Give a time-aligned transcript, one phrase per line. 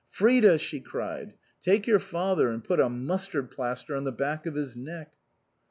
[0.09, 4.55] "Frida," she cried," take your father and put a mustard plaster on the back of
[4.55, 5.11] his neck."